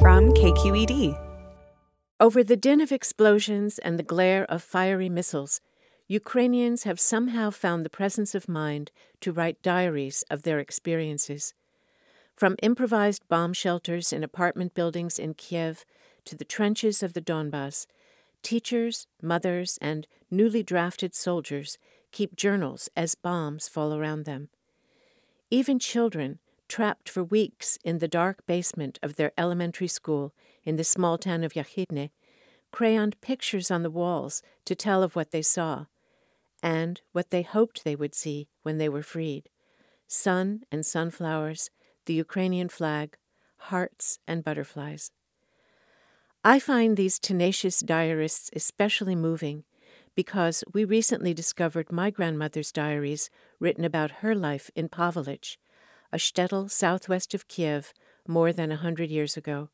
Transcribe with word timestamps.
from 0.00 0.32
KQED. 0.32 1.18
Over 2.18 2.42
the 2.42 2.56
din 2.56 2.80
of 2.80 2.90
explosions 2.90 3.78
and 3.78 3.98
the 3.98 4.02
glare 4.02 4.44
of 4.44 4.62
fiery 4.62 5.08
missiles, 5.08 5.60
Ukrainians 6.08 6.82
have 6.82 6.98
somehow 6.98 7.50
found 7.50 7.84
the 7.84 7.90
presence 7.90 8.34
of 8.34 8.48
mind 8.48 8.90
to 9.20 9.32
write 9.32 9.62
diaries 9.62 10.24
of 10.30 10.42
their 10.42 10.58
experiences. 10.58 11.54
From 12.34 12.56
improvised 12.62 13.28
bomb 13.28 13.52
shelters 13.52 14.12
in 14.12 14.24
apartment 14.24 14.74
buildings 14.74 15.18
in 15.18 15.34
Kiev 15.34 15.84
to 16.24 16.36
the 16.36 16.44
trenches 16.44 17.02
of 17.02 17.12
the 17.12 17.22
Donbas, 17.22 17.86
teachers, 18.42 19.06
mothers, 19.22 19.78
and 19.80 20.06
newly 20.30 20.62
drafted 20.62 21.14
soldiers 21.14 21.78
keep 22.10 22.36
journals 22.36 22.88
as 22.96 23.14
bombs 23.14 23.68
fall 23.68 23.94
around 23.94 24.24
them. 24.24 24.48
Even 25.50 25.78
children, 25.78 26.38
trapped 26.68 27.08
for 27.08 27.22
weeks 27.22 27.78
in 27.84 27.98
the 27.98 28.08
dark 28.08 28.46
basement 28.46 28.98
of 29.02 29.16
their 29.16 29.32
elementary 29.36 29.88
school 29.88 30.34
in 30.64 30.76
the 30.76 30.84
small 30.84 31.18
town 31.18 31.44
of 31.44 31.52
Yahidne, 31.52 32.10
crayoned 32.72 33.14
pictures 33.20 33.70
on 33.70 33.82
the 33.82 33.90
walls 33.90 34.42
to 34.64 34.74
tell 34.74 35.02
of 35.02 35.14
what 35.14 35.30
they 35.30 35.42
saw, 35.42 35.86
and 36.62 37.00
what 37.12 37.30
they 37.30 37.42
hoped 37.42 37.84
they 37.84 37.94
would 37.94 38.14
see 38.14 38.48
when 38.62 38.78
they 38.78 38.88
were 38.88 39.02
freed 39.02 39.48
sun 40.06 40.62
and 40.70 40.84
sunflowers, 40.84 41.70
the 42.06 42.14
Ukrainian 42.14 42.68
flag, 42.68 43.16
hearts 43.56 44.18
and 44.28 44.44
butterflies. 44.44 45.10
I 46.44 46.58
find 46.58 46.96
these 46.96 47.18
tenacious 47.18 47.80
diarists 47.80 48.50
especially 48.54 49.16
moving 49.16 49.64
because 50.14 50.62
we 50.72 50.84
recently 50.84 51.34
discovered 51.34 51.90
my 51.90 52.10
grandmother's 52.10 52.70
diaries 52.70 53.30
written 53.58 53.84
about 53.84 54.20
her 54.22 54.34
life 54.34 54.70
in 54.76 54.88
Pavoloch, 54.88 55.56
a 56.12 56.16
shtetl 56.16 56.70
southwest 56.70 57.34
of 57.34 57.48
Kiev 57.48 57.92
more 58.26 58.52
than 58.52 58.72
a 58.72 58.76
hundred 58.76 59.10
years 59.10 59.36
ago. 59.36 59.70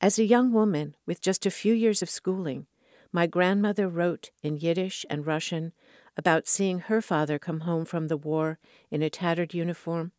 As 0.00 0.18
a 0.18 0.24
young 0.24 0.52
woman 0.52 0.96
with 1.06 1.20
just 1.20 1.46
a 1.46 1.50
few 1.50 1.72
years 1.72 2.02
of 2.02 2.10
schooling, 2.10 2.66
my 3.12 3.26
grandmother 3.26 3.88
wrote 3.88 4.30
in 4.42 4.56
Yiddish 4.56 5.06
and 5.08 5.26
Russian 5.26 5.72
about 6.16 6.48
seeing 6.48 6.80
her 6.80 7.00
father 7.00 7.38
come 7.38 7.60
home 7.60 7.84
from 7.84 8.08
the 8.08 8.16
war 8.16 8.58
in 8.90 9.02
a 9.02 9.10
tattered 9.10 9.54
uniform, 9.54 10.12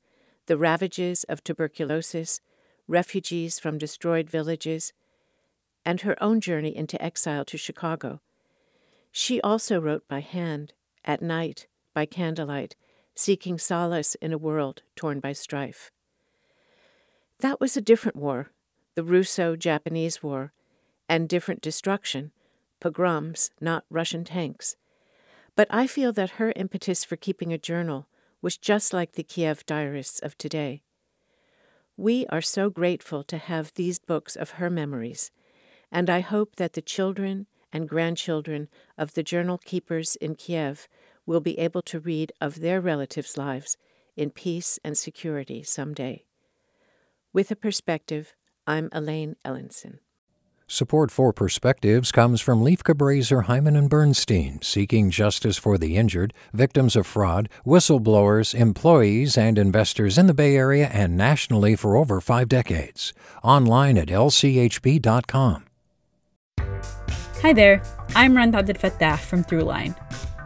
the 0.45 0.57
ravages 0.57 1.23
of 1.25 1.43
tuberculosis, 1.43 2.41
refugees 2.87 3.59
from 3.59 3.77
destroyed 3.77 4.29
villages, 4.29 4.93
and 5.85 6.01
her 6.01 6.21
own 6.23 6.39
journey 6.41 6.75
into 6.75 7.01
exile 7.01 7.45
to 7.45 7.57
Chicago. 7.57 8.21
She 9.11 9.39
also 9.41 9.79
wrote 9.79 10.07
by 10.07 10.21
hand, 10.21 10.73
at 11.03 11.21
night, 11.21 11.67
by 11.93 12.05
candlelight, 12.05 12.75
seeking 13.15 13.57
solace 13.57 14.15
in 14.15 14.33
a 14.33 14.37
world 14.37 14.81
torn 14.95 15.19
by 15.19 15.33
strife. 15.33 15.91
That 17.39 17.59
was 17.59 17.75
a 17.75 17.81
different 17.81 18.17
war, 18.17 18.51
the 18.95 19.03
Russo 19.03 19.55
Japanese 19.55 20.21
War, 20.21 20.53
and 21.09 21.29
different 21.29 21.61
destruction, 21.61 22.31
pogroms, 22.79 23.51
not 23.59 23.85
Russian 23.89 24.23
tanks. 24.23 24.75
But 25.55 25.67
I 25.69 25.87
feel 25.87 26.11
that 26.13 26.31
her 26.31 26.53
impetus 26.55 27.03
for 27.03 27.15
keeping 27.15 27.53
a 27.53 27.57
journal 27.57 28.07
was 28.41 28.57
just 28.57 28.93
like 28.93 29.13
the 29.13 29.23
Kiev 29.23 29.65
diarists 29.65 30.19
of 30.19 30.37
today. 30.37 30.81
We 31.97 32.25
are 32.27 32.41
so 32.41 32.69
grateful 32.69 33.23
to 33.23 33.37
have 33.37 33.73
these 33.73 33.99
books 33.99 34.35
of 34.35 34.51
her 34.51 34.69
memories, 34.69 35.31
and 35.91 36.09
I 36.09 36.19
hope 36.19 36.57
that 36.57 36.73
the 36.73 36.81
children 36.81 37.47
and 37.71 37.89
grandchildren 37.89 38.69
of 38.97 39.13
the 39.13 39.23
journal 39.23 39.57
keepers 39.57 40.15
in 40.17 40.35
Kiev 40.35 40.87
will 41.25 41.41
be 41.41 41.57
able 41.59 41.81
to 41.81 41.99
read 41.99 42.31
of 42.39 42.61
their 42.61 42.81
relatives' 42.81 43.37
lives 43.37 43.77
in 44.15 44.29
peace 44.29 44.79
and 44.83 44.97
security 44.97 45.63
someday. 45.63 46.25
With 47.33 47.51
a 47.51 47.55
perspective, 47.55 48.33
I'm 48.65 48.89
Elaine 48.91 49.35
Elinson. 49.43 49.99
Support 50.67 51.11
for 51.11 51.31
Perspectives 51.31 52.11
comes 52.11 52.41
from 52.41 52.63
Lieff 52.63 52.79
Cabraser, 52.79 53.45
Heimann 53.45 53.77
and 53.77 53.87
Bernstein, 53.87 54.63
seeking 54.63 55.11
justice 55.11 55.59
for 55.59 55.77
the 55.77 55.95
injured, 55.95 56.33
victims 56.53 56.95
of 56.95 57.05
fraud, 57.05 57.49
whistleblowers, 57.63 58.59
employees, 58.59 59.37
and 59.37 59.59
investors 59.59 60.17
in 60.17 60.25
the 60.25 60.33
Bay 60.33 60.55
Area 60.55 60.87
and 60.91 61.15
nationally 61.15 61.75
for 61.75 61.95
over 61.95 62.19
five 62.19 62.49
decades. 62.49 63.13
Online 63.43 63.95
at 63.99 64.07
lchb.com. 64.07 65.65
Hi 67.41 67.53
there, 67.53 67.83
I'm 68.15 68.35
Rund 68.35 68.55
Abdelfatah 68.55 69.19
from 69.19 69.43
Throughline. 69.43 69.95